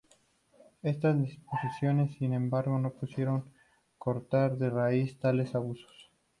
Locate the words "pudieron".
2.89-3.45